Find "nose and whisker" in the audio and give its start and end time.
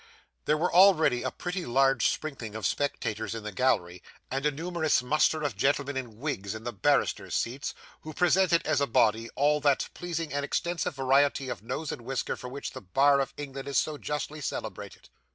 11.61-12.35